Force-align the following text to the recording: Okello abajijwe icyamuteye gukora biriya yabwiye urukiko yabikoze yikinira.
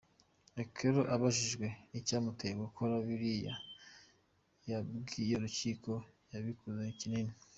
Okello 0.61 1.01
abajijwe 1.15 1.67
icyamuteye 1.99 2.53
gukora 2.63 2.93
biriya 3.07 3.55
yabwiye 4.69 5.33
urukiko 5.35 5.91
yabikoze 6.33 6.79
yikinira. 6.87 7.31